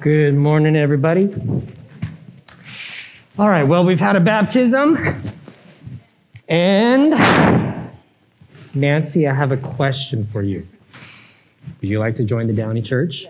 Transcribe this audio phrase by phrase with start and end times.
[0.00, 1.28] Good morning, everybody.
[3.38, 4.98] All right, well, we've had a baptism.
[6.48, 7.10] And
[8.72, 10.66] Nancy, I have a question for you.
[11.82, 13.26] Would you like to join the Downey Church?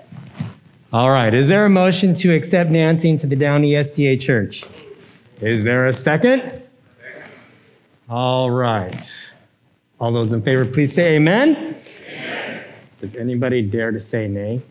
[0.92, 4.64] All right, is there a motion to accept Nancy into the Downey SDA Church?
[5.40, 6.62] Is there a second?
[8.08, 9.32] All right.
[9.98, 11.76] All those in favor, please say amen.
[12.08, 12.64] amen.
[13.00, 14.62] Does anybody dare to say nay?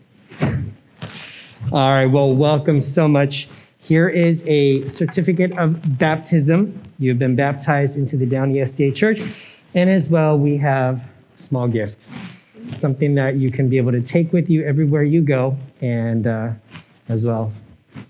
[1.72, 3.48] All right, well, welcome so much.
[3.78, 6.82] Here is a certificate of baptism.
[6.98, 9.20] You have been baptized into the Downey SDA Church.
[9.74, 12.08] And as well, we have a small gift,
[12.72, 16.50] something that you can be able to take with you everywhere you go and uh,
[17.08, 17.52] as well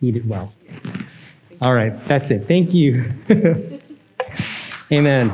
[0.00, 0.55] eat it well.
[1.61, 2.48] All right, that's it.
[2.48, 3.12] Thank you.
[4.91, 5.28] Amen.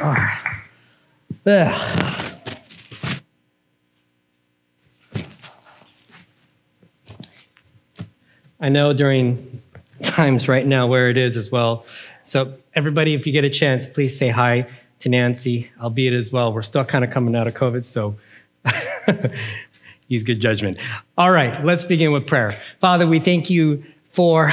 [0.00, 0.38] All right.
[1.46, 1.95] Ugh.
[8.66, 9.62] I know during
[10.02, 11.86] times right now where it is as well.
[12.24, 14.66] So, everybody, if you get a chance, please say hi
[14.98, 16.52] to Nancy, albeit as well.
[16.52, 18.16] We're still kind of coming out of COVID, so
[20.08, 20.80] use good judgment.
[21.16, 22.56] All right, let's begin with prayer.
[22.80, 24.52] Father, we thank you for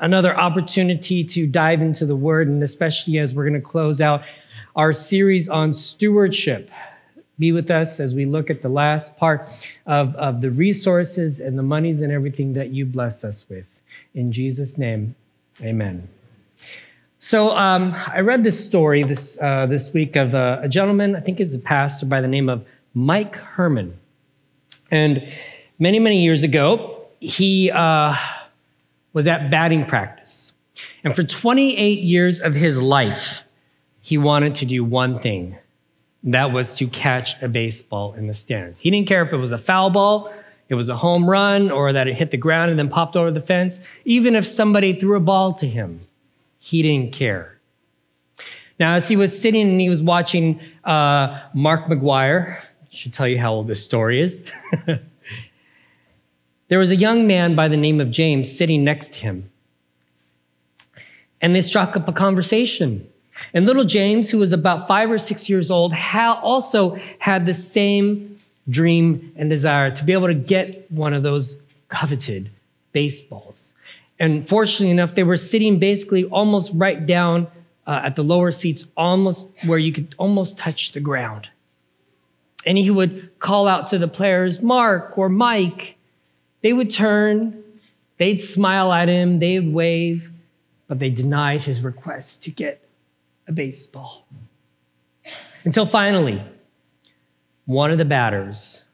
[0.00, 4.24] another opportunity to dive into the word, and especially as we're going to close out
[4.74, 6.72] our series on stewardship
[7.38, 9.46] be with us as we look at the last part
[9.86, 13.66] of, of the resources and the monies and everything that you bless us with.
[14.14, 15.14] In Jesus' name,
[15.62, 16.08] amen.
[17.18, 21.20] So um, I read this story this, uh, this week of a, a gentleman, I
[21.20, 23.98] think is a pastor by the name of Mike Herman.
[24.90, 25.32] And
[25.78, 28.14] many, many years ago, he uh,
[29.12, 30.52] was at batting practice.
[31.02, 33.42] And for 28 years of his life,
[34.00, 35.56] he wanted to do one thing
[36.24, 38.80] that was to catch a baseball in the stands.
[38.80, 40.32] He didn't care if it was a foul ball,
[40.68, 43.30] it was a home run, or that it hit the ground and then popped over
[43.30, 43.80] the fence.
[44.04, 46.00] Even if somebody threw a ball to him,
[46.58, 47.58] he didn't care.
[48.80, 53.38] Now, as he was sitting and he was watching uh, Mark McGwire, should tell you
[53.38, 54.44] how old this story is.
[56.68, 59.50] there was a young man by the name of James sitting next to him.
[61.40, 63.08] And they struck up a conversation.
[63.52, 68.36] And little James, who was about five or six years old, also had the same
[68.68, 71.56] dream and desire to be able to get one of those
[71.88, 72.50] coveted
[72.92, 73.72] baseballs.
[74.18, 77.48] And fortunately enough, they were sitting basically almost right down
[77.86, 81.48] uh, at the lower seats, almost where you could almost touch the ground.
[82.64, 85.96] And he would call out to the players, Mark or Mike.
[86.62, 87.62] They would turn,
[88.16, 90.30] they'd smile at him, they'd wave,
[90.88, 92.83] but they denied his request to get
[93.46, 94.26] a baseball.
[95.64, 96.42] Until finally,
[97.66, 98.84] one of the batters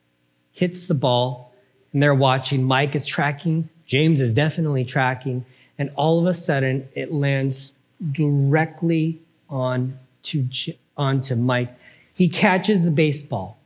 [0.53, 1.53] hits the ball,
[1.93, 2.62] and they're watching.
[2.62, 5.44] Mike is tracking, James is definitely tracking,
[5.78, 7.75] and all of a sudden it lands
[8.12, 10.49] directly on to,
[10.97, 11.75] onto Mike.
[12.15, 13.59] He catches the baseball.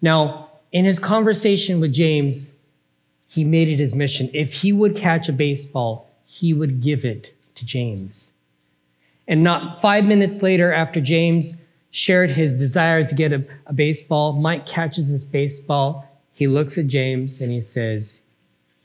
[0.00, 2.54] Now, in his conversation with James,
[3.26, 4.30] he made it his mission.
[4.32, 8.32] If he would catch a baseball, he would give it to James.
[9.28, 11.54] And not five minutes later, after James
[11.90, 16.08] shared his desire to get a, a baseball, Mike catches this baseball.
[16.32, 18.22] He looks at James and he says,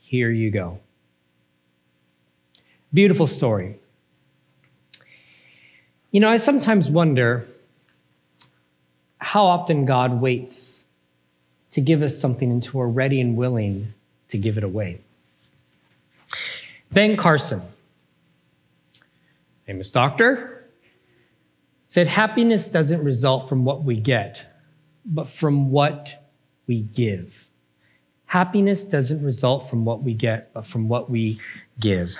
[0.00, 0.78] Here you go.
[2.92, 3.78] Beautiful story.
[6.10, 7.48] You know, I sometimes wonder
[9.18, 10.84] how often God waits
[11.70, 13.94] to give us something until we're ready and willing
[14.28, 15.00] to give it away.
[16.92, 17.62] Ben Carson
[19.66, 20.66] famous doctor,
[21.86, 24.46] said happiness doesn't result from what we get,
[25.04, 26.30] but from what
[26.66, 27.48] we give.
[28.26, 31.38] Happiness doesn't result from what we get, but from what we
[31.78, 32.18] give.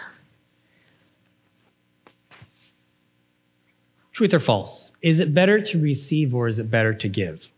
[4.13, 4.93] Truth or false?
[5.03, 7.51] Is it better to receive or is it better to give?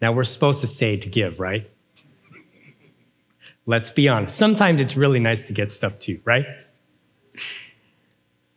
[0.00, 1.68] Now, we're supposed to say to give, right?
[3.64, 4.36] Let's be honest.
[4.36, 6.46] Sometimes it's really nice to get stuff too, right?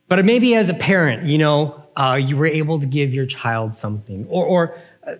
[0.09, 3.75] But maybe as a parent, you know, uh, you were able to give your child
[3.75, 5.15] something, or, or uh,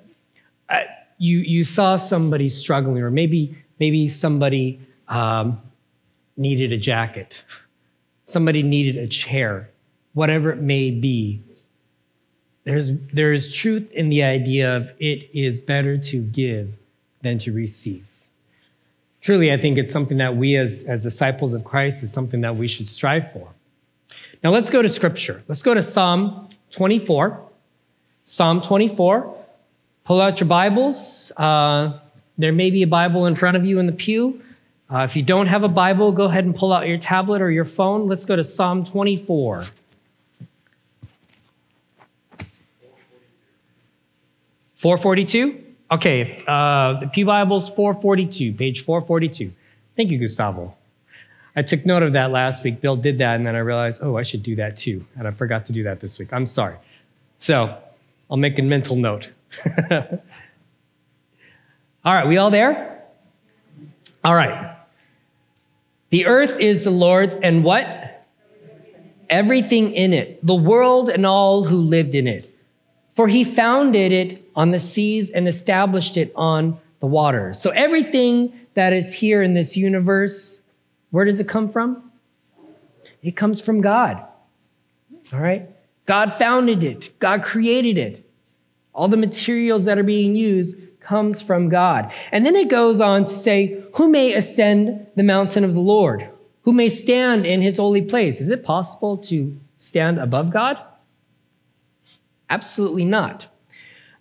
[0.68, 0.84] uh,
[1.20, 5.62] you you saw somebody struggling, or maybe maybe somebody um,
[6.38, 7.44] needed a jacket,
[8.26, 9.70] somebody needed a chair,
[10.14, 11.44] whatever it may be.
[12.64, 16.74] There's there is truth in the idea of it is better to give
[17.22, 18.06] than to receive.
[19.22, 22.56] Truly, I think it's something that we as, as disciples of Christ is something that
[22.56, 23.50] we should strive for.
[24.44, 25.44] Now let's go to scripture.
[25.48, 27.46] Let's go to Psalm 24.
[28.24, 29.36] Psalm 24.
[30.06, 31.32] Pull out your Bibles.
[31.36, 32.00] Uh,
[32.38, 34.42] there may be a Bible in front of you in the pew.
[34.90, 37.52] Uh, if you don't have a Bible, go ahead and pull out your tablet or
[37.52, 38.08] your phone.
[38.08, 39.66] Let's go to Psalm 24.
[44.76, 45.62] Four forty-two.
[45.92, 49.52] Okay, uh, the Pew Bible's 442, page 442.
[49.98, 50.76] Thank you, Gustavo.
[51.60, 52.80] I took note of that last week.
[52.80, 55.06] Bill did that, and then I realized, oh, I should do that too.
[55.18, 56.32] And I forgot to do that this week.
[56.32, 56.78] I'm sorry.
[57.36, 57.78] So
[58.32, 59.28] I'll make a mental note.
[59.92, 60.00] all
[62.06, 63.04] right, we all there?
[64.24, 64.74] All right.
[66.12, 68.26] The earth is the Lord's, and what?
[69.30, 72.58] Everything in it, the world and all who lived in it.
[73.16, 77.62] For he founded it on the seas and established it on the waters.
[77.62, 80.59] So everything that is here in this universe,
[81.12, 82.12] where does it come from?
[83.22, 84.24] It comes from God.
[85.34, 85.70] All right?
[86.06, 87.18] God founded it.
[87.20, 88.26] God created it.
[88.94, 92.12] All the materials that are being used comes from God.
[92.32, 96.30] And then it goes on to say, who may ascend the mountain of the Lord?
[96.64, 98.42] Who may stand in his holy place?
[98.42, 100.78] Is it possible to stand above God?
[102.50, 103.48] Absolutely not.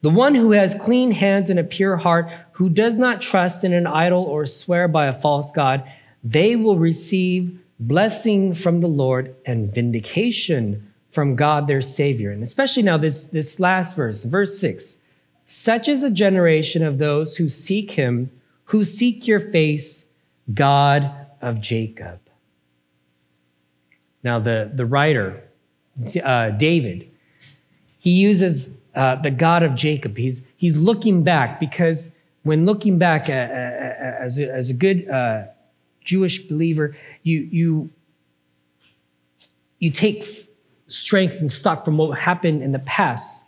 [0.00, 3.72] The one who has clean hands and a pure heart, who does not trust in
[3.72, 5.90] an idol or swear by a false God,
[6.22, 12.30] they will receive blessing from the Lord and vindication from God their Savior.
[12.30, 14.98] And especially now, this, this last verse, verse 6
[15.50, 18.30] such is the generation of those who seek him,
[18.64, 20.04] who seek your face,
[20.52, 21.10] God
[21.40, 22.20] of Jacob.
[24.22, 25.42] Now, the, the writer,
[26.22, 27.10] uh, David,
[27.98, 30.18] he uses uh, the God of Jacob.
[30.18, 32.10] He's, he's looking back because
[32.42, 35.44] when looking back uh, uh, uh, as, a, as a good uh,
[36.08, 37.90] Jewish believer, you, you,
[39.78, 40.24] you take
[40.86, 43.44] strength and stock from what happened in the past.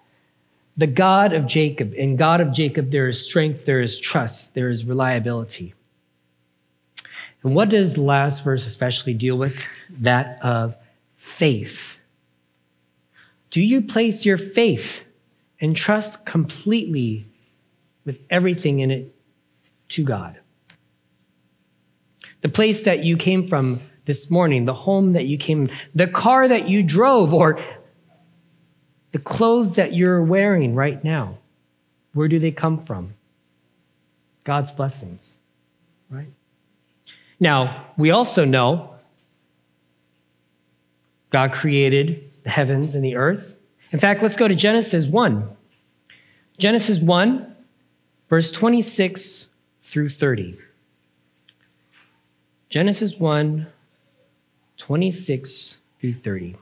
[0.77, 4.69] The God of Jacob, in God of Jacob, there is strength, there is trust, there
[4.69, 5.73] is reliability.
[7.43, 9.67] And what does the last verse especially deal with?
[9.89, 10.77] That of
[11.17, 11.99] faith.
[13.49, 15.07] Do you place your faith
[15.63, 17.25] and trust completely
[18.05, 19.15] with everything in it
[19.89, 20.41] to God?
[22.41, 26.49] The place that you came from this morning, the home that you came, the car
[26.49, 27.61] that you drove, or
[29.13, 31.39] the clothes that you're wearing right now,
[32.15, 33.15] where do they come from?
[34.45, 35.41] God's blessings,
[36.09, 36.31] right?
[37.39, 38.95] Now, we also know
[41.31, 43.57] God created the heavens and the earth.
[43.93, 45.49] In fact, let's go to Genesis 1.
[46.59, 47.57] Genesis 1,
[48.29, 49.49] verse 26
[49.85, 50.59] through 30.
[52.71, 53.67] Genesis 1,
[54.77, 56.57] 26 through 30.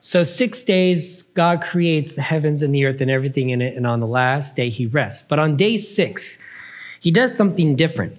[0.00, 3.86] So, six days, God creates the heavens and the earth and everything in it, and
[3.86, 5.24] on the last day, he rests.
[5.26, 6.38] But on day six,
[7.00, 8.18] he does something different.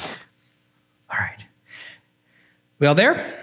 [0.00, 1.44] All right.
[2.80, 3.41] We all there?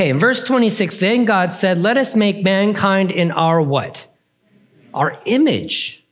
[0.00, 4.06] Okay, in verse 26, then God said, Let us make mankind in our what?
[4.94, 6.06] Our image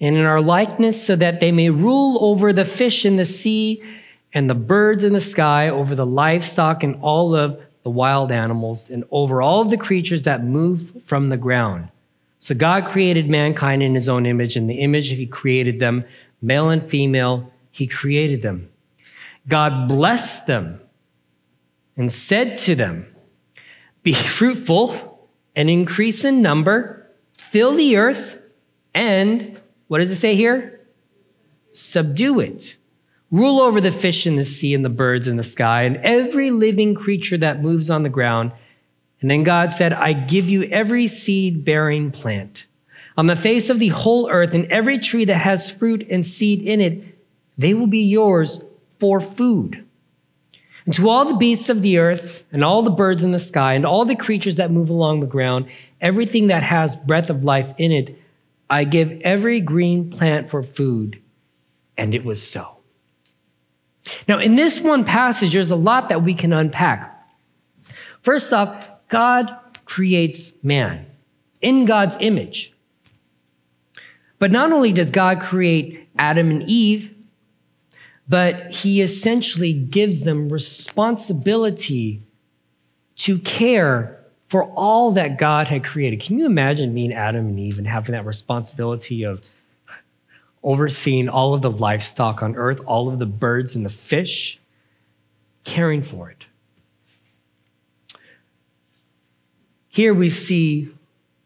[0.00, 3.82] and in our likeness, so that they may rule over the fish in the sea
[4.32, 8.88] and the birds in the sky, over the livestock and all of the wild animals,
[8.88, 11.88] and over all of the creatures that move from the ground.
[12.38, 14.56] So God created mankind in his own image.
[14.56, 16.04] In the image he created them,
[16.40, 18.70] male and female, he created them.
[19.48, 20.82] God blessed them
[21.98, 23.14] and said to them,
[24.02, 28.38] Be fruitful and increase in number, fill the earth,
[28.94, 30.80] and what does it say here?
[31.72, 32.76] Subdue it.
[33.30, 36.50] Rule over the fish in the sea and the birds in the sky and every
[36.50, 38.52] living creature that moves on the ground.
[39.20, 42.64] And then God said, I give you every seed bearing plant
[43.18, 46.62] on the face of the whole earth and every tree that has fruit and seed
[46.62, 47.18] in it.
[47.58, 48.62] They will be yours
[48.98, 49.84] for food.
[50.88, 53.74] And to all the beasts of the earth, and all the birds in the sky,
[53.74, 55.66] and all the creatures that move along the ground,
[56.00, 58.18] everything that has breath of life in it,
[58.70, 61.20] I give every green plant for food.
[61.98, 62.78] And it was so.
[64.26, 67.22] Now, in this one passage, there's a lot that we can unpack.
[68.22, 69.54] First off, God
[69.84, 71.04] creates man
[71.60, 72.72] in God's image.
[74.38, 77.14] But not only does God create Adam and Eve,
[78.28, 82.22] but he essentially gives them responsibility
[83.16, 84.18] to care
[84.48, 86.20] for all that God had created.
[86.20, 89.42] Can you imagine being Adam and Eve and having that responsibility of
[90.62, 94.60] overseeing all of the livestock on earth, all of the birds and the fish,
[95.64, 96.44] caring for it?
[99.88, 100.90] Here we see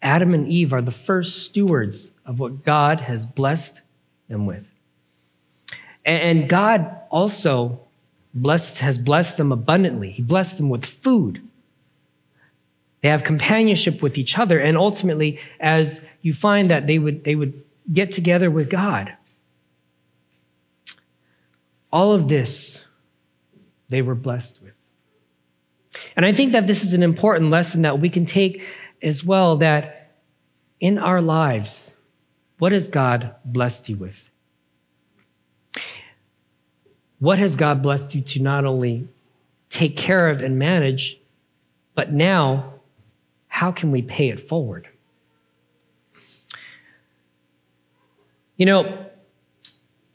[0.03, 3.81] Adam and Eve are the first stewards of what God has blessed
[4.29, 4.72] them with.
[6.05, 7.81] And God also
[8.35, 10.11] blessed, has blessed them abundantly.
[10.11, 11.47] He blessed them with food.
[13.03, 14.59] They have companionship with each other.
[14.59, 19.13] And ultimately, as you find that they would, they would get together with God.
[21.93, 22.85] All of this
[23.89, 24.73] they were blessed with.
[26.17, 28.63] And I think that this is an important lesson that we can take
[29.03, 30.15] as well that
[30.81, 31.95] in our lives,
[32.59, 34.31] what has God blessed you with?
[37.23, 39.07] What has God blessed you to not only
[39.71, 41.21] take care of and manage,
[41.95, 42.81] but now,
[43.47, 44.89] how can we pay it forward?
[48.57, 49.07] You know,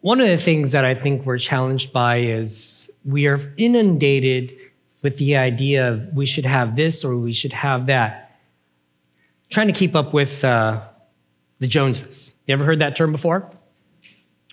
[0.02, 4.54] one of the things that I think we're challenged by is we are inundated
[5.02, 8.38] with the idea of we should have this or we should have that.
[9.50, 10.82] Trying to keep up with uh,
[11.60, 12.34] the Joneses.
[12.48, 13.50] You ever heard that term before?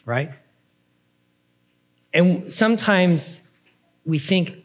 [0.06, 0.30] Right?
[2.14, 3.42] And sometimes
[4.06, 4.64] we think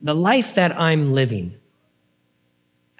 [0.00, 1.56] the life that I'm living,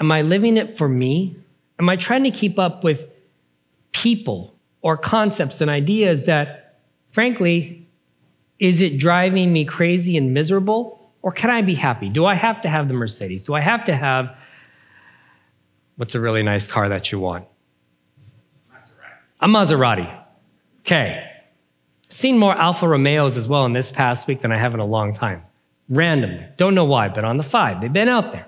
[0.01, 1.37] am I living it for me?
[1.79, 3.07] Am I trying to keep up with
[3.93, 6.81] people or concepts and ideas that,
[7.13, 7.87] frankly,
[8.59, 11.13] is it driving me crazy and miserable?
[11.23, 12.09] Or can I be happy?
[12.09, 13.45] Do I have to have the Mercedes?
[13.45, 14.35] Do I have to have
[15.97, 17.45] what's a really nice car that you want?
[18.73, 19.13] Maserati.
[19.41, 20.23] A Maserati.
[20.81, 21.38] Okay.
[22.09, 24.87] Seen more Alfa Romeos as well in this past week than I have in a
[24.87, 25.43] long time.
[25.89, 26.45] Randomly.
[26.57, 27.81] Don't know why, but on the five.
[27.81, 28.47] They've been out there,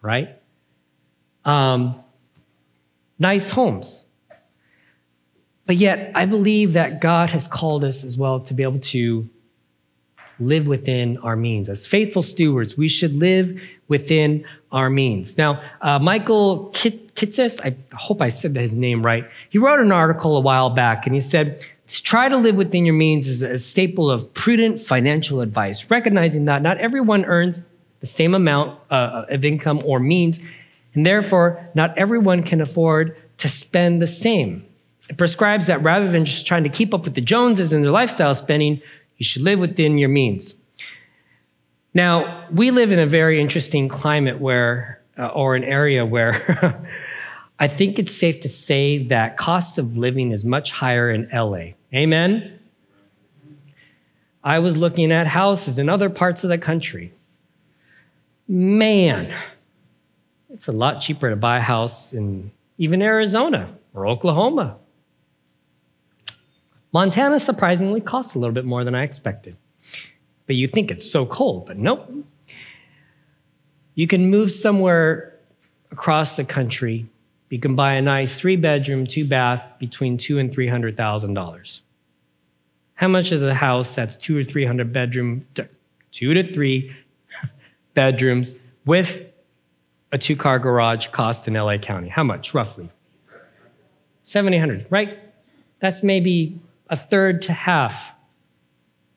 [0.00, 0.30] right?
[1.44, 2.02] Um,
[3.18, 4.04] nice homes.
[5.66, 9.28] But yet, I believe that God has called us as well to be able to
[10.38, 11.68] live within our means.
[11.68, 15.38] As faithful stewards, we should live within our means.
[15.38, 20.36] Now, uh, Michael Kitces, I hope I said his name right, he wrote an article
[20.36, 23.58] a while back and he said, to try to live within your means is a
[23.58, 27.62] staple of prudent financial advice, recognizing that not everyone earns
[28.00, 30.40] the same amount uh, of income or means,
[30.94, 34.66] and therefore not everyone can afford to spend the same.
[35.10, 37.90] It prescribes that rather than just trying to keep up with the Joneses and their
[37.90, 38.80] lifestyle spending,
[39.18, 40.54] you should live within your means.
[41.92, 46.82] Now, we live in a very interesting climate where, uh, or an area where
[47.64, 51.68] I think it's safe to say that cost of living is much higher in LA.
[51.94, 52.58] Amen?
[54.42, 57.10] I was looking at houses in other parts of the country.
[58.46, 59.32] Man,
[60.50, 64.76] it's a lot cheaper to buy a house in even Arizona or Oklahoma.
[66.92, 69.56] Montana surprisingly costs a little bit more than I expected.
[70.46, 72.12] But you think it's so cold, but nope.
[73.94, 75.38] You can move somewhere
[75.90, 77.08] across the country
[77.50, 81.34] you can buy a nice three bedroom, two bath between two and three hundred thousand
[81.34, 81.82] dollars.
[82.94, 85.46] How much is a house that's two or three hundred bedroom,
[86.12, 86.94] two to three
[87.94, 89.22] bedrooms with
[90.12, 92.08] a two car garage cost in LA County?
[92.08, 92.90] How much roughly?
[94.24, 95.18] 7,800, right?
[95.80, 96.58] That's maybe
[96.88, 98.12] a third to half.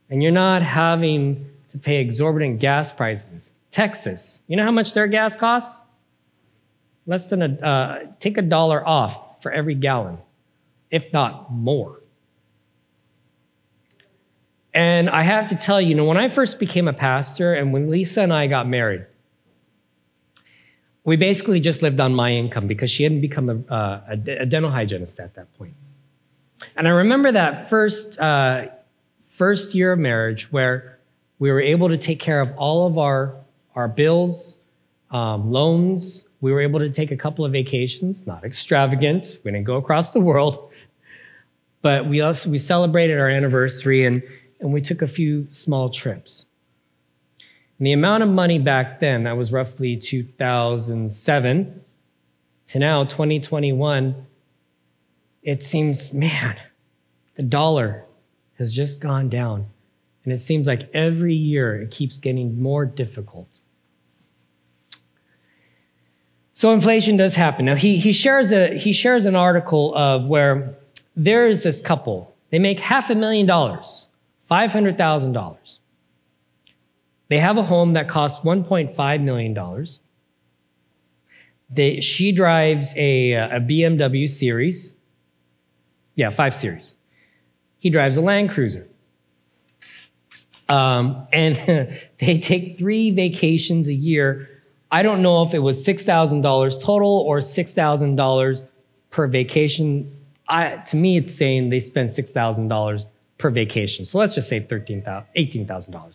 [0.09, 3.53] And you're not having to pay exorbitant gas prices.
[3.71, 5.81] Texas, you know how much their gas costs?
[7.07, 10.19] Less than a, uh, take a dollar off for every gallon,
[10.91, 12.01] if not more.
[14.73, 17.73] And I have to tell you, you know, when I first became a pastor and
[17.73, 19.07] when Lisa and I got married,
[21.03, 24.69] we basically just lived on my income because she hadn't become a, uh, a, dental
[24.69, 25.73] hygienist at that point.
[26.75, 28.67] And I remember that first, uh,
[29.29, 30.99] first year of marriage where
[31.39, 33.35] we were able to take care of all of our,
[33.73, 34.57] our bills,
[35.11, 39.39] um, loans, we were able to take a couple of vacations, not extravagant.
[39.43, 40.71] We didn't go across the world,
[41.81, 44.21] but we also we celebrated our anniversary and,
[44.59, 46.45] and we took a few small trips.
[47.79, 51.81] And the amount of money back then, that was roughly 2007
[52.67, 54.25] to now 2021,
[55.43, 56.57] it seems, man,
[57.35, 58.03] the dollar
[58.57, 59.67] has just gone down.
[60.23, 63.47] And it seems like every year it keeps getting more difficult.
[66.57, 67.65] So inflation does happen.
[67.65, 70.73] Now he, he shares a he shares an article of where
[71.15, 72.35] there is this couple.
[72.49, 74.07] They make half a million dollars,
[74.39, 75.79] five hundred thousand dollars.
[77.27, 79.99] They have a home that costs one point five million dollars.
[81.69, 84.95] They, she drives a, a BMW series.
[86.15, 86.95] Yeah, five series.
[87.77, 88.87] He drives a Land Cruiser.
[90.67, 91.55] Um, and
[92.19, 94.56] they take three vacations a year
[94.91, 98.63] I don't know if it was $6,000 total or $6,000
[99.09, 100.15] per vacation.
[100.47, 103.05] I, to me, it's saying they spend $6,000
[103.37, 104.05] per vacation.
[104.05, 106.13] So let's just say $13,000, $18,000.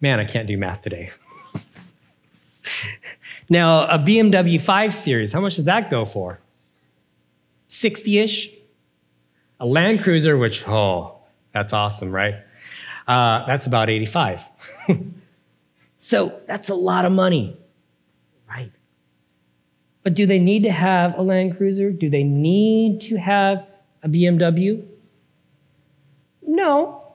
[0.00, 1.10] Man, I can't do math today.
[3.48, 6.40] now, a BMW 5 Series, how much does that go for?
[7.68, 8.50] 60 ish.
[9.60, 11.18] A Land Cruiser, which, oh,
[11.52, 12.34] that's awesome, right?
[13.06, 14.48] Uh, that's about 85.
[15.96, 17.58] so that's a lot of money.
[18.50, 18.72] Right.
[20.02, 21.90] But do they need to have a Land Cruiser?
[21.90, 23.66] Do they need to have
[24.02, 24.84] a BMW?
[26.42, 27.14] No.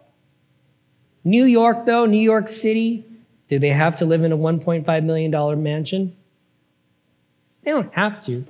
[1.23, 3.05] New York, though, New York City,
[3.49, 6.15] do they have to live in a $1.5 million mansion?
[7.63, 8.45] They don't have to.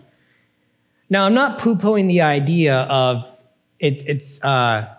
[1.09, 3.25] Now, I'm not poo pooing the idea of
[3.79, 4.93] it, it's, uh,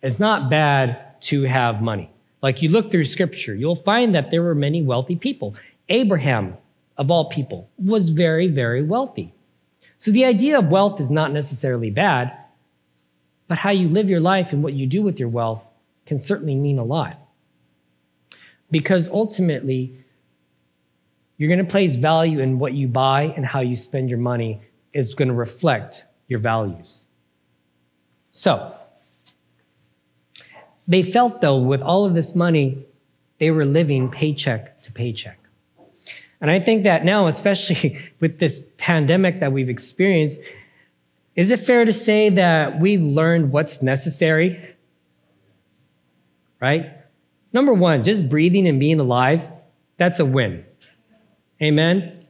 [0.00, 2.10] it's not bad to have money.
[2.42, 5.54] Like you look through scripture, you'll find that there were many wealthy people.
[5.88, 6.56] Abraham
[6.98, 9.34] of all people, was very, very wealthy.
[9.98, 12.36] So the idea of wealth is not necessarily bad,
[13.48, 15.64] but how you live your life and what you do with your wealth
[16.06, 17.18] can certainly mean a lot.
[18.70, 19.96] Because ultimately,
[21.36, 24.60] you're going to place value in what you buy and how you spend your money
[24.92, 27.04] is going to reflect your values.
[28.30, 28.74] So,
[30.88, 32.86] they felt though, with all of this money,
[33.38, 35.38] they were living paycheck to paycheck.
[36.42, 40.40] And I think that now, especially with this pandemic that we've experienced,
[41.34, 44.60] is it fair to say that we've learned what's necessary?
[46.60, 46.90] Right?
[47.52, 49.48] Number one, just breathing and being alive,
[49.96, 50.66] that's a win.
[51.62, 52.26] Amen?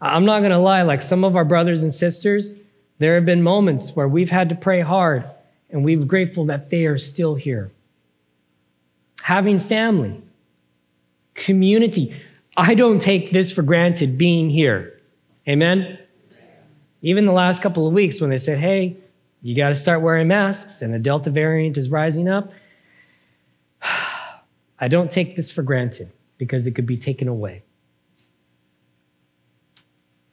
[0.00, 2.54] I'm not to lie, like some of our brothers and sisters,
[2.98, 5.24] there have been moments where we've had to pray hard
[5.68, 7.70] and we're grateful that they are still here.
[9.22, 10.22] Having family,
[11.34, 12.18] community.
[12.56, 15.00] I don't take this for granted being here.
[15.48, 15.98] Amen?
[17.02, 18.96] Even the last couple of weeks when they said, hey,
[19.42, 22.52] you got to start wearing masks and the Delta variant is rising up,
[24.78, 27.62] I don't take this for granted because it could be taken away.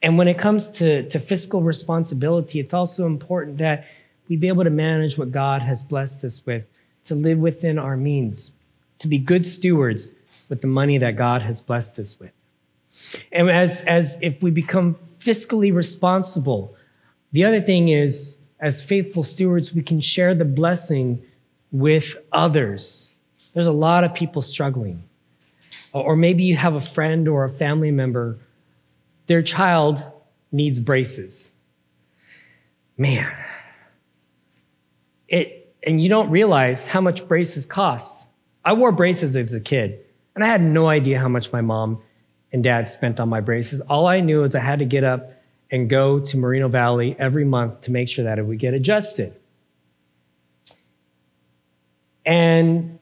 [0.02, 3.86] And when it comes to, to fiscal responsibility, it's also important that
[4.28, 6.66] we be able to manage what God has blessed us with,
[7.06, 8.52] to live within our means,
[9.00, 10.12] to be good stewards
[10.50, 12.32] with the money that God has blessed us with.
[13.32, 16.76] And as, as if we become fiscally responsible,
[17.32, 21.22] the other thing is, as faithful stewards, we can share the blessing
[21.72, 23.12] with others.
[23.54, 25.04] There's a lot of people struggling.
[25.94, 28.38] Or maybe you have a friend or a family member,
[29.28, 30.04] their child
[30.52, 31.52] needs braces.
[32.98, 33.32] Man,
[35.28, 38.28] it, and you don't realize how much braces cost.
[38.66, 40.04] I wore braces as a kid.
[40.38, 42.00] And I had no idea how much my mom
[42.52, 43.82] and dad spent on my braces.
[43.82, 45.32] All I knew is I had to get up
[45.72, 49.36] and go to Moreno Valley every month to make sure that it would get adjusted.
[52.24, 53.00] And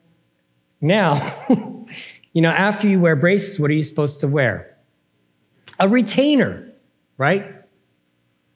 [0.80, 1.34] now,
[2.32, 4.74] you know, after you wear braces, what are you supposed to wear?
[5.78, 6.72] A retainer,
[7.18, 7.54] right?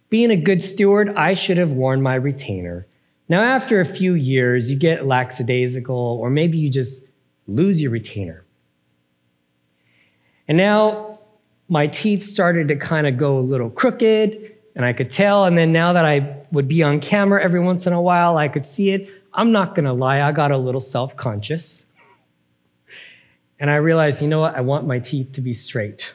[0.09, 2.87] Being a good steward, I should have worn my retainer.
[3.29, 7.05] Now, after a few years, you get lackadaisical, or maybe you just
[7.47, 8.47] lose your retainer.
[10.51, 11.21] And now
[11.69, 15.45] my teeth started to kind of go a little crooked, and I could tell.
[15.45, 18.49] And then now that I would be on camera every once in a while, I
[18.49, 19.09] could see it.
[19.33, 21.87] I'm not gonna lie, I got a little self conscious.
[23.61, 24.57] And I realized, you know what?
[24.57, 26.15] I want my teeth to be straight.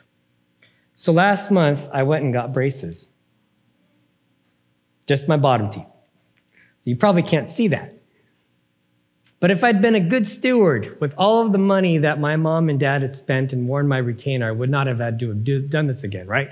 [0.95, 3.07] So last month, I went and got braces.
[5.07, 5.87] Just my bottom teeth.
[6.83, 7.94] You probably can't see that.
[9.45, 12.67] But if I'd been a good steward with all of the money that my mom
[12.67, 15.43] and dad had spent and worn my retainer, I would not have had to have
[15.43, 16.49] do, done this again, right?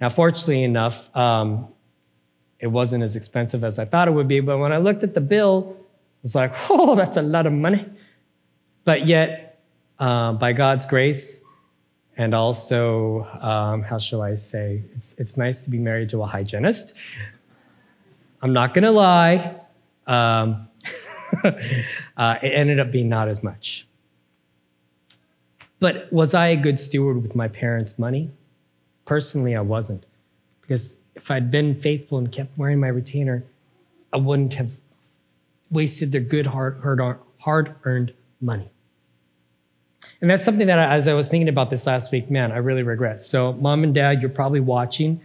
[0.00, 1.68] Now, fortunately enough, um,
[2.60, 4.40] it wasn't as expensive as I thought it would be.
[4.40, 7.52] But when I looked at the bill, it was like, oh, that's a lot of
[7.52, 7.84] money.
[8.86, 9.60] But yet,
[9.98, 11.42] uh, by God's grace,
[12.16, 16.26] and also, um, how shall I say, it's, it's nice to be married to a
[16.26, 16.94] hygienist.
[18.40, 19.56] I'm not going to lie.
[20.06, 20.67] Um,
[22.16, 23.86] uh, it ended up being not as much.
[25.80, 28.30] But was I a good steward with my parents' money?
[29.04, 30.04] Personally, I wasn't.
[30.60, 33.44] Because if I'd been faithful and kept wearing my retainer,
[34.12, 34.72] I wouldn't have
[35.70, 38.70] wasted their good, hard earned money.
[40.20, 42.82] And that's something that, as I was thinking about this last week, man, I really
[42.82, 43.20] regret.
[43.20, 45.20] So, mom and dad, you're probably watching.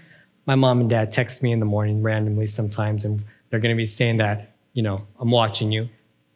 [0.45, 3.77] My mom and dad text me in the morning randomly sometimes, and they're going to
[3.77, 5.89] be saying that, you know, I'm watching you.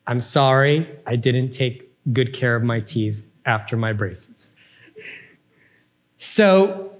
[0.05, 4.53] I'm sorry I didn't take good care of my teeth after my braces.
[6.15, 6.93] So,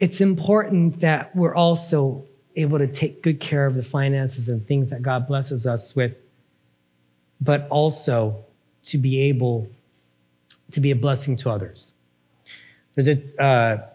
[0.00, 4.90] it's important that we're also able to take good care of the finances and things
[4.90, 6.14] that God blesses us with,
[7.40, 8.44] but also
[8.84, 9.68] to be able
[10.72, 11.92] to be a blessing to others.
[12.94, 13.86] There's a, uh,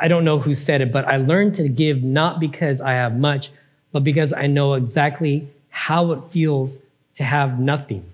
[0.00, 3.16] I don't know who said it, but I learned to give not because I have
[3.16, 3.50] much,
[3.94, 6.80] but because I know exactly how it feels
[7.14, 8.04] to have nothing.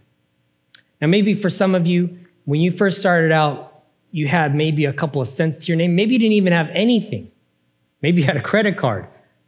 [1.01, 4.93] Now, maybe for some of you, when you first started out, you had maybe a
[4.93, 5.97] couple of cents to your name.
[5.97, 7.31] Maybe you didn't even have anything.
[8.03, 9.07] Maybe you had a credit card.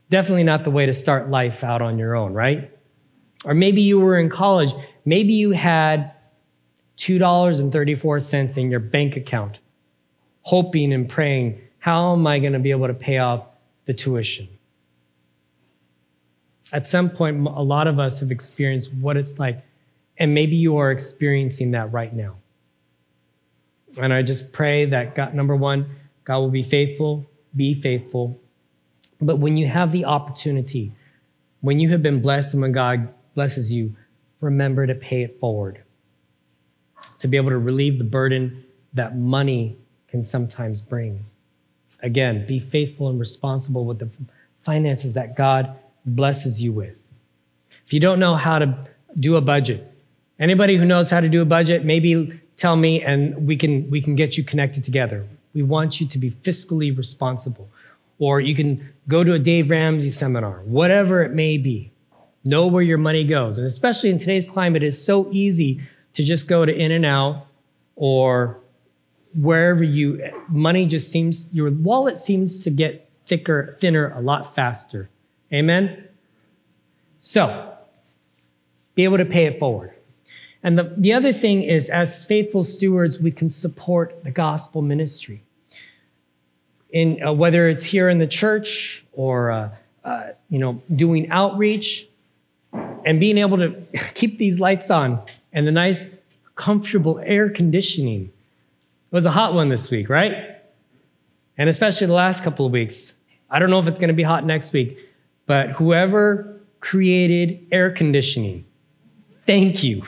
[0.08, 2.70] Definitely not the way to start life out on your own, right?
[3.44, 4.72] Or maybe you were in college.
[5.04, 6.12] Maybe you had
[6.96, 9.58] $2.34 in your bank account,
[10.44, 13.44] hoping and praying, how am I going to be able to pay off
[13.84, 14.48] the tuition?
[16.72, 19.62] At some point, a lot of us have experienced what it's like,
[20.18, 22.36] and maybe you are experiencing that right now.
[24.00, 25.86] And I just pray that God, number one,
[26.24, 28.40] God will be faithful, be faithful.
[29.20, 30.92] But when you have the opportunity,
[31.60, 33.94] when you have been blessed and when God blesses you,
[34.40, 35.82] remember to pay it forward
[37.18, 39.76] to be able to relieve the burden that money
[40.08, 41.24] can sometimes bring.
[42.02, 44.10] Again, be faithful and responsible with the
[44.60, 46.98] finances that God blesses you with.
[47.84, 48.76] If you don't know how to
[49.16, 49.90] do a budget,
[50.38, 54.00] anybody who knows how to do a budget, maybe tell me and we can we
[54.00, 55.26] can get you connected together.
[55.54, 57.68] We want you to be fiscally responsible.
[58.18, 61.90] Or you can go to a Dave Ramsey seminar, whatever it may be.
[62.44, 63.58] Know where your money goes.
[63.58, 65.80] And especially in today's climate, it's so easy
[66.14, 67.46] to just go to In-N-Out
[67.96, 68.60] or
[69.34, 75.08] wherever you money just seems your wallet seems to get thicker thinner a lot faster
[75.52, 76.08] amen
[77.20, 77.74] so
[78.94, 79.92] be able to pay it forward
[80.64, 85.42] and the, the other thing is as faithful stewards we can support the gospel ministry
[86.90, 89.68] in uh, whether it's here in the church or uh,
[90.04, 92.06] uh, you know doing outreach
[93.04, 93.70] and being able to
[94.14, 96.10] keep these lights on and the nice,
[96.54, 98.24] comfortable air conditioning.
[98.24, 100.56] It was a hot one this week, right?
[101.58, 103.14] And especially the last couple of weeks.
[103.50, 104.98] I don't know if it's going to be hot next week,
[105.46, 108.64] but whoever created air conditioning,
[109.46, 110.02] thank you.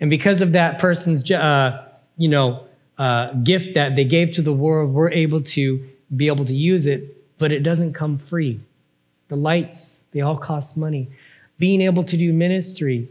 [0.00, 1.86] And because of that person's, uh,
[2.16, 2.64] you know,
[2.98, 6.86] uh, gift that they gave to the world, we're able to be able to use
[6.86, 8.60] it, but it doesn't come free.
[9.28, 11.10] The lights, they all cost money.
[11.58, 13.08] Being able to do ministry,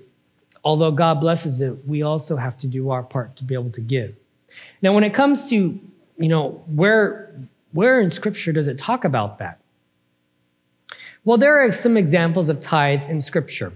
[0.63, 3.81] although God blesses it, we also have to do our part to be able to
[3.81, 4.15] give.
[4.81, 5.79] Now, when it comes to,
[6.17, 7.33] you know, where,
[7.71, 9.59] where in Scripture does it talk about that?
[11.29, 13.71] Well, there are some examples of tithe in Scripture.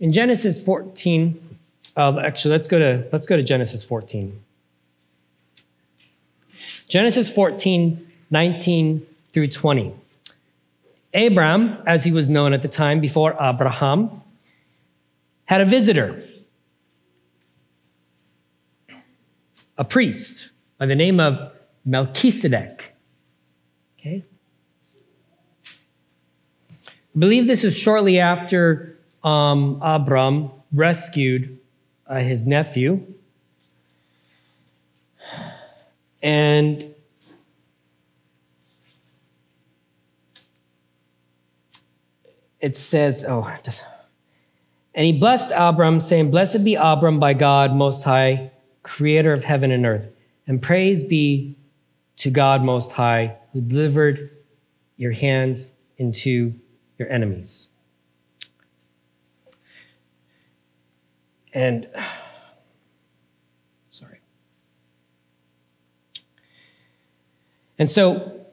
[0.00, 1.56] In Genesis 14,
[1.96, 4.38] uh, actually, let's go to let's go to Genesis 14.
[6.88, 9.94] Genesis 14, 19 through 20.
[11.14, 14.20] Abram, as he was known at the time before Abraham,
[15.46, 16.22] had a visitor,
[19.78, 21.50] a priest by the name of
[21.86, 22.94] Melchizedek.
[23.98, 24.26] Okay?
[27.14, 31.58] I believe this is shortly after um, Abram rescued
[32.06, 33.04] uh, his nephew.
[36.22, 36.94] And
[42.60, 43.84] it says, oh, just.
[44.94, 48.50] And he blessed Abram, saying, Blessed be Abram by God Most High,
[48.82, 50.08] creator of heaven and earth.
[50.46, 51.56] And praise be
[52.18, 54.30] to God Most High, who delivered
[54.96, 56.54] your hands into
[57.00, 57.68] your enemies.
[61.52, 61.88] And,
[63.90, 64.20] sorry.
[67.78, 68.46] And so,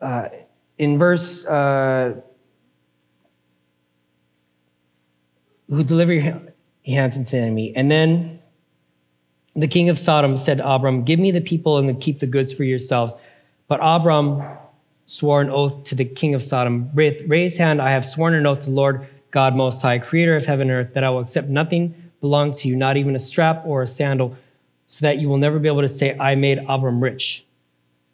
[0.00, 0.28] uh,
[0.76, 2.20] in verse uh,
[5.68, 6.42] who deliver your
[6.84, 7.72] hands into the enemy.
[7.76, 8.40] And then
[9.54, 12.64] the king of Sodom said Abram, Give me the people and keep the goods for
[12.64, 13.14] yourselves.
[13.68, 14.42] But Abram
[15.06, 16.90] swore an oath to the king of Sodom.
[16.94, 20.44] Raise hand, I have sworn an oath to the Lord God Most High, creator of
[20.44, 23.64] heaven and earth, that I will accept nothing belong to you, not even a strap
[23.66, 24.36] or a sandal,
[24.86, 27.44] so that you will never be able to say, I made Abram rich.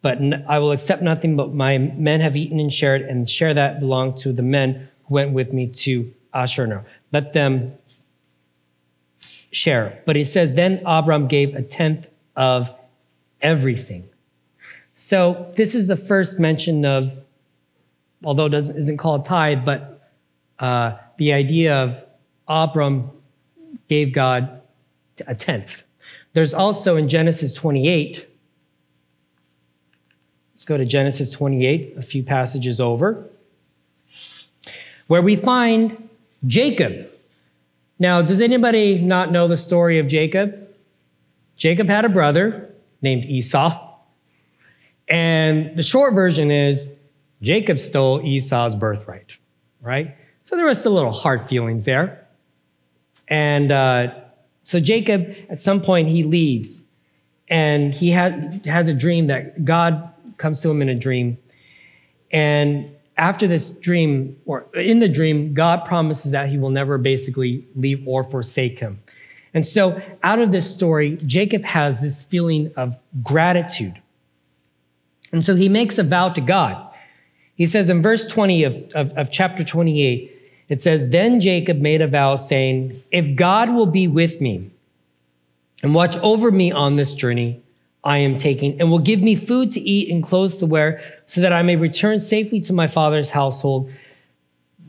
[0.00, 3.80] But I will accept nothing but my men have eaten and shared, and share that
[3.80, 6.84] belong to the men who went with me to Ashur.
[7.12, 7.74] Let them
[9.50, 10.02] share.
[10.06, 12.70] But he says, Then Abram gave a tenth of
[13.40, 14.07] everything.
[15.00, 17.12] So this is the first mention of,
[18.24, 20.10] although it doesn't, isn't called tithe, but
[20.58, 22.02] uh, the idea of
[22.48, 23.08] Abram
[23.88, 24.60] gave God
[25.28, 25.84] a tenth.
[26.32, 28.28] There's also in Genesis 28,
[30.52, 33.24] let's go to Genesis 28, a few passages over,
[35.06, 36.08] where we find
[36.44, 37.08] Jacob.
[38.00, 40.74] Now, does anybody not know the story of Jacob?
[41.56, 43.87] Jacob had a brother named Esau.
[45.08, 46.92] And the short version is
[47.40, 49.32] Jacob stole Esau's birthright,
[49.80, 50.16] right?
[50.42, 52.26] So there was a little hard feelings there.
[53.28, 54.14] And uh,
[54.62, 56.84] so Jacob, at some point, he leaves
[57.48, 61.38] and he had, has a dream that God comes to him in a dream.
[62.30, 67.66] And after this dream, or in the dream, God promises that he will never basically
[67.74, 69.02] leave or forsake him.
[69.54, 74.00] And so, out of this story, Jacob has this feeling of gratitude.
[75.32, 76.84] And so he makes a vow to God.
[77.54, 80.34] He says in verse 20 of, of, of chapter 28,
[80.68, 84.70] it says, Then Jacob made a vow saying, If God will be with me
[85.82, 87.62] and watch over me on this journey
[88.04, 91.40] I am taking, and will give me food to eat and clothes to wear, so
[91.40, 93.90] that I may return safely to my father's household,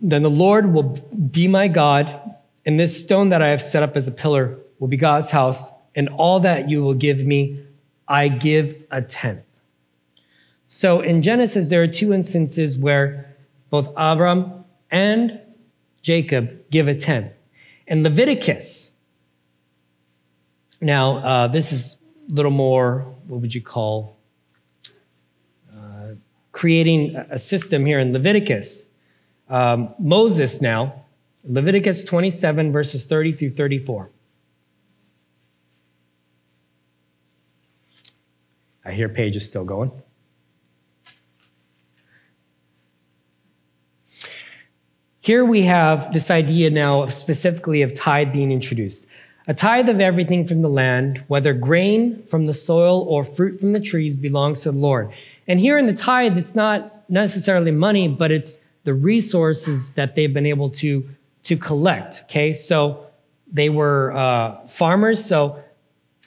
[0.01, 0.95] then the Lord will
[1.31, 4.87] be my God, and this stone that I have set up as a pillar will
[4.87, 7.61] be God's house, and all that you will give me,
[8.07, 9.43] I give a tenth.
[10.71, 13.35] So in Genesis, there are two instances where
[13.71, 15.41] both Abram and
[16.03, 17.33] Jacob give a tenth.
[17.87, 18.91] In Leviticus,
[20.79, 21.97] now uh, this is
[22.29, 24.15] a little more, what would you call,
[25.75, 26.09] uh,
[26.51, 28.85] creating a system here in Leviticus.
[29.49, 31.03] Um, Moses now,
[31.45, 34.11] Leviticus 27, verses 30 through 34.
[38.85, 39.91] I hear Paige is still going.
[45.29, 49.05] Here we have this idea now of specifically of tithe being introduced.
[49.47, 53.73] A tithe of everything from the land, whether grain from the soil or fruit from
[53.73, 55.11] the trees, belongs to the Lord.
[55.47, 60.33] And here in the tithe, it's not necessarily money, but it's the resources that they've
[60.33, 61.07] been able to,
[61.43, 62.23] to collect.
[62.23, 63.05] Okay, so
[63.53, 65.63] they were uh, farmers, so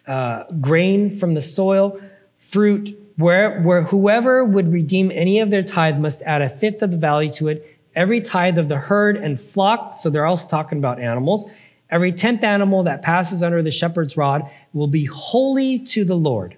[0.06, 2.00] uh, grain from the soil,
[2.38, 6.92] fruit, where, where whoever would redeem any of their tithe must add a fifth of
[6.92, 10.78] the value to it every tithe of the herd and flock, so they're also talking
[10.78, 11.50] about animals,
[11.90, 16.56] every tenth animal that passes under the shepherd's rod will be holy to the Lord.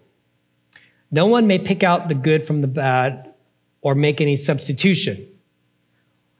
[1.10, 3.32] No one may pick out the good from the bad
[3.80, 5.28] or make any substitution.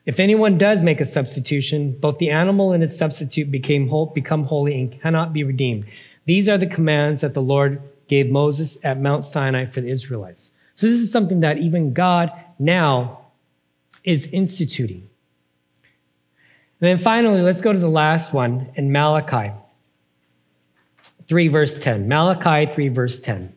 [0.07, 4.45] If anyone does make a substitution, both the animal and its substitute became whole, become
[4.45, 5.87] holy and cannot be redeemed.
[6.27, 10.51] These are the commands that the Lord gave Moses at Mount Sinai for the Israelites.
[10.75, 13.24] So this is something that even God now
[14.05, 15.09] is instituting.
[16.81, 19.53] And then finally, let's go to the last one in Malachi
[21.27, 22.07] 3, verse 10.
[22.07, 23.55] Malachi 3, verse 10.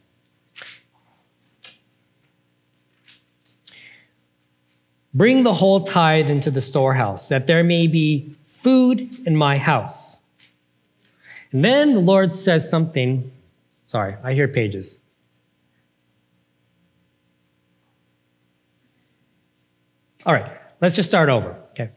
[5.14, 10.20] Bring the whole tithe into the storehouse, that there may be food in my house.
[11.52, 13.32] And then the Lord says something.
[13.88, 15.00] Sorry, I hear pages.
[20.28, 21.90] All right, let's just start over, okay?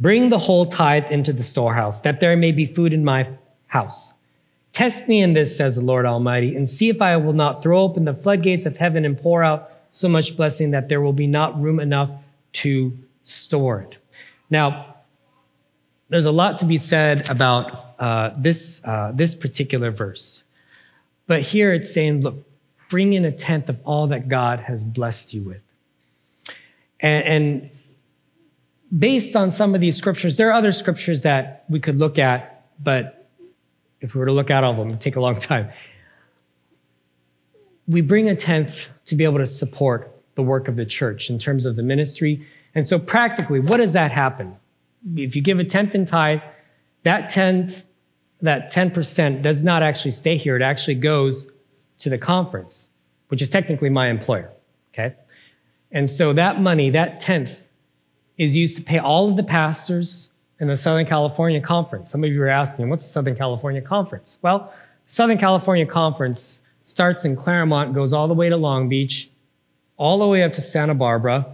[0.00, 3.28] Bring the whole tithe into the storehouse, that there may be food in my
[3.68, 4.12] house.
[4.72, 7.80] Test me in this, says the Lord Almighty, and see if I will not throw
[7.82, 11.28] open the floodgates of heaven and pour out so much blessing that there will be
[11.28, 12.10] not room enough
[12.54, 13.98] to store it.
[14.50, 14.96] Now,
[16.08, 20.42] there's a lot to be said about uh, this, uh, this particular verse.
[21.28, 22.44] But here it's saying, look,
[22.92, 25.62] bring in a tenth of all that God has blessed you with.
[27.00, 27.70] And, and
[28.96, 32.66] based on some of these scriptures, there are other scriptures that we could look at,
[32.78, 33.30] but
[34.02, 35.70] if we were to look at all of them, it would take a long time.
[37.88, 41.38] We bring a tenth to be able to support the work of the church in
[41.38, 42.46] terms of the ministry.
[42.74, 44.54] And so, practically, what does that happen?
[45.16, 46.42] If you give a tenth in tithe,
[47.04, 47.86] that tenth,
[48.42, 50.56] that 10% does not actually stay here.
[50.56, 51.46] It actually goes
[52.02, 52.88] to the conference,
[53.28, 54.50] which is technically my employer.
[54.92, 55.14] Okay.
[55.90, 57.68] And so that money, that tenth,
[58.36, 62.10] is used to pay all of the pastors in the Southern California Conference.
[62.10, 64.38] Some of you are asking, what's the Southern California Conference?
[64.42, 64.72] Well,
[65.06, 69.30] Southern California Conference starts in Claremont, goes all the way to Long Beach,
[69.96, 71.46] all the way up to Santa Barbara,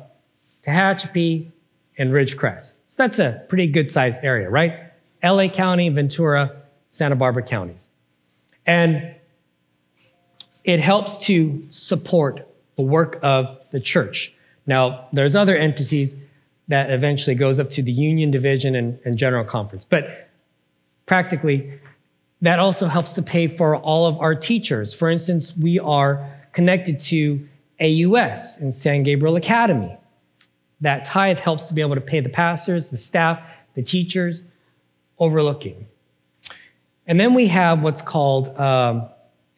[0.64, 1.50] Tehachapi,
[1.98, 2.80] and Ridgecrest.
[2.88, 4.92] So that's a pretty good sized area, right?
[5.22, 6.56] LA County, Ventura,
[6.90, 7.88] Santa Barbara counties.
[8.64, 9.14] And
[10.68, 14.35] it helps to support the work of the church.
[14.66, 16.14] Now, there's other entities
[16.68, 19.87] that eventually goes up to the union division and, and general conference.
[19.87, 20.28] But
[21.07, 21.72] practically,
[22.42, 24.92] that also helps to pay for all of our teachers.
[24.92, 27.48] For instance, we are connected to
[27.81, 29.96] AUS and San Gabriel Academy.
[30.83, 33.40] That tithe helps to be able to pay the pastors, the staff,
[33.72, 34.44] the teachers,
[35.18, 35.87] overlooking.
[37.07, 39.09] And then we have what's called um,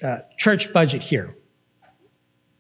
[0.03, 1.35] uh, church budget here.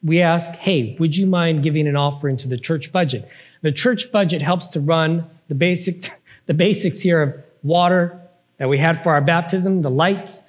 [0.02, 3.28] We ask, hey, would you mind giving an offering to the church budget?
[3.62, 6.10] The church budget helps to run the basic,
[6.46, 8.20] the basics here of water
[8.58, 10.42] that we had for our baptism, the lights,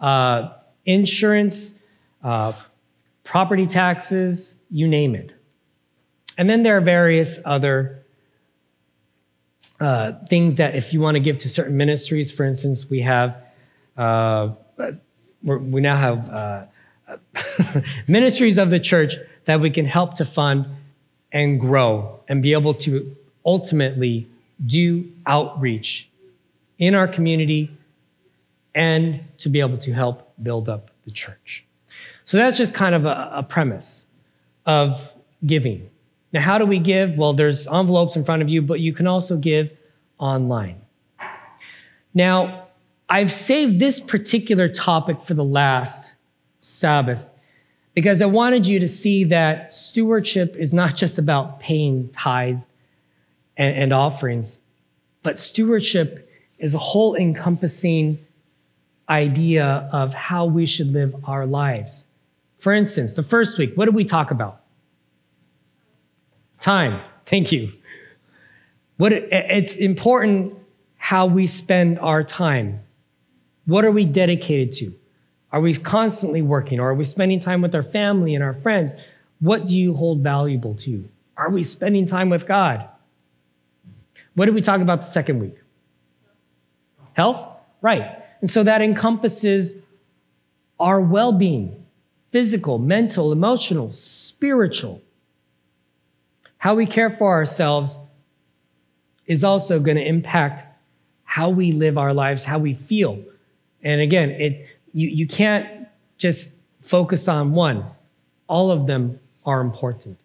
[0.00, 0.50] uh,
[0.84, 1.74] insurance,
[2.22, 2.52] uh,
[3.24, 5.32] property taxes, you name it.
[6.38, 8.04] And then there are various other
[9.80, 13.38] uh, things that if you want to give to certain ministries, for instance, we have,
[13.96, 14.50] uh,
[15.42, 16.64] we now have uh,
[18.06, 20.66] ministries of the church that we can help to fund
[21.32, 24.28] and grow and be able to ultimately
[24.64, 26.08] do outreach
[26.78, 27.70] in our community
[28.74, 31.64] and to be able to help build up the church.
[32.24, 34.06] So that's just kind of a, a premise
[34.64, 35.12] of
[35.44, 35.90] giving.
[36.32, 37.18] Now, how do we give?
[37.18, 39.70] Well, there's envelopes in front of you, but you can also give
[40.18, 40.80] online.
[42.14, 42.61] Now,
[43.12, 46.14] I've saved this particular topic for the last
[46.62, 47.28] Sabbath
[47.92, 52.60] because I wanted you to see that stewardship is not just about paying tithe
[53.58, 54.60] and, and offerings,
[55.22, 58.18] but stewardship is a whole encompassing
[59.10, 62.06] idea of how we should live our lives.
[62.56, 64.62] For instance, the first week, what did we talk about?
[66.60, 67.02] Time.
[67.26, 67.72] Thank you.
[68.96, 70.54] What it, it's important
[70.96, 72.81] how we spend our time.
[73.66, 74.94] What are we dedicated to?
[75.52, 78.92] Are we constantly working or are we spending time with our family and our friends?
[79.40, 81.08] What do you hold valuable to you?
[81.36, 82.88] Are we spending time with God?
[84.34, 85.56] What did we talk about the second week?
[87.12, 87.46] Health?
[87.80, 88.18] Right.
[88.40, 89.74] And so that encompasses
[90.80, 91.84] our well being
[92.30, 95.02] physical, mental, emotional, spiritual.
[96.58, 97.98] How we care for ourselves
[99.26, 100.64] is also going to impact
[101.24, 103.22] how we live our lives, how we feel.
[103.82, 107.84] And again, it you, you can't just focus on one.
[108.46, 110.18] All of them are important.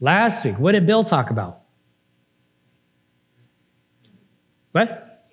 [0.00, 1.60] Last week, what did Bill talk about?
[4.72, 5.28] What?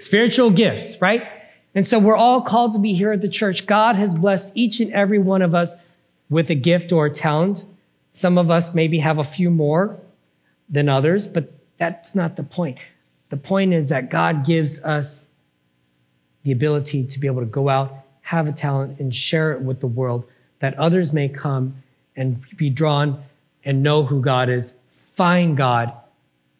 [0.00, 1.26] Spiritual gifts, right?
[1.74, 3.66] And so we're all called to be here at the church.
[3.66, 5.76] God has blessed each and every one of us
[6.28, 7.64] with a gift or a talent.
[8.10, 9.98] Some of us maybe have a few more
[10.68, 12.78] than others, but that's not the point.
[13.30, 15.28] The point is that God gives us
[16.44, 19.80] the ability to be able to go out have a talent and share it with
[19.80, 20.24] the world
[20.60, 21.74] that others may come
[22.16, 23.22] and be drawn
[23.64, 24.74] and know who God is,
[25.12, 25.92] find God,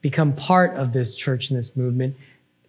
[0.00, 2.16] become part of this church and this movement,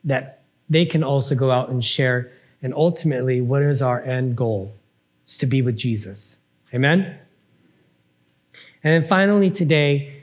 [0.04, 2.32] that they can also go out and share.
[2.62, 4.74] And ultimately, what is our end goal?
[5.28, 6.38] Is to be with Jesus.
[6.74, 7.18] Amen?
[8.84, 10.22] And then finally, today,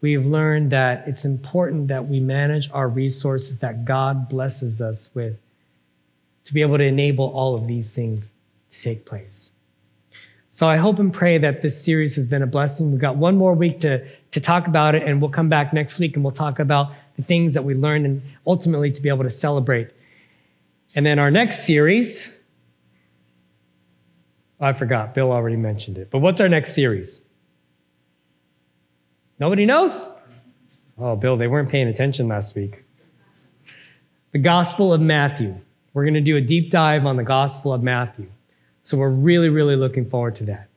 [0.00, 5.38] we've learned that it's important that we manage our resources that God blesses us with
[6.46, 8.30] to be able to enable all of these things
[8.70, 9.50] to take place.
[10.48, 12.90] So I hope and pray that this series has been a blessing.
[12.90, 15.98] We've got one more week to, to talk about it, and we'll come back next
[15.98, 19.24] week and we'll talk about the things that we learned and ultimately to be able
[19.24, 19.90] to celebrate.
[20.94, 22.32] And then our next series,
[24.60, 27.20] I forgot, Bill already mentioned it, but what's our next series?
[29.38, 30.08] Nobody knows?
[30.96, 32.84] Oh, Bill, they weren't paying attention last week.
[34.32, 35.60] The Gospel of Matthew.
[35.96, 38.26] We're going to do a deep dive on the Gospel of Matthew.
[38.82, 40.68] So we're really, really looking forward to that.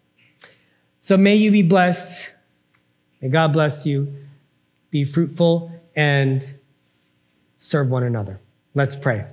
[1.02, 2.32] So may you be blessed.
[3.20, 4.16] May God bless you.
[4.92, 6.48] Be fruitful and
[7.58, 8.40] serve one another.
[8.76, 9.26] Let's pray.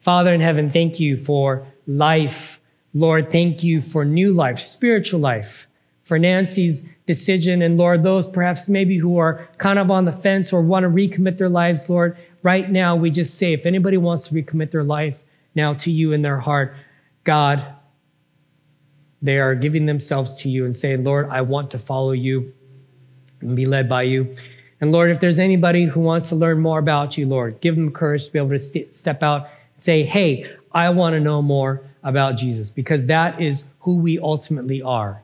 [0.00, 2.58] Father in heaven, thank you for life.
[2.94, 5.68] Lord, thank you for new life, spiritual life,
[6.02, 7.60] for Nancy's decision.
[7.60, 10.88] And Lord, those perhaps maybe who are kind of on the fence or want to
[10.88, 14.82] recommit their lives, Lord, right now we just say if anybody wants to recommit their
[14.82, 15.22] life,
[15.56, 16.76] now to you in their heart.
[17.24, 17.64] God,
[19.22, 22.52] they are giving themselves to you and saying, Lord, I want to follow you
[23.40, 24.36] and be led by you.
[24.80, 27.90] And Lord, if there's anybody who wants to learn more about you, Lord, give them
[27.90, 31.40] courage to be able to st- step out and say, hey, I want to know
[31.40, 35.22] more about Jesus, because that is who we ultimately are.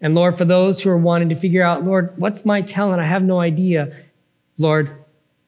[0.00, 3.00] And Lord, for those who are wanting to figure out, Lord, what's my talent?
[3.00, 3.94] I have no idea.
[4.58, 4.90] Lord,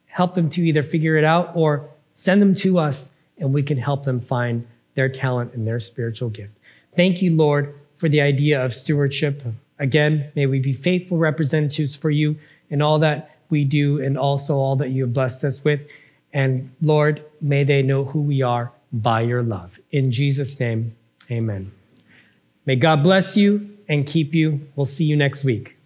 [0.07, 3.11] help them to either figure it out or send them to us
[3.41, 6.53] and we can help them find their talent and their spiritual gift.
[6.95, 9.43] Thank you, Lord, for the idea of stewardship.
[9.79, 12.37] Again, may we be faithful representatives for you
[12.71, 15.81] in all that we do and also all that you have blessed us with.
[16.33, 19.79] And Lord, may they know who we are by your love.
[19.91, 20.97] In Jesus' name,
[21.31, 21.73] amen.
[22.67, 24.61] May God bless you and keep you.
[24.77, 25.78] We'll see you next week.